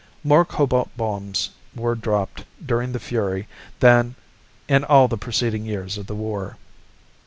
More 0.23 0.45
cobalt 0.45 0.89
bombs 0.97 1.51
were 1.75 1.93
dropped 1.93 2.45
during 2.65 2.91
the 2.91 2.99
Fury 2.99 3.47
than 3.81 4.15
in 4.67 4.83
all 4.83 5.07
the 5.07 5.15
preceding 5.15 5.63
years 5.63 5.95
of 5.95 6.07
the 6.07 6.15
war. 6.15 6.57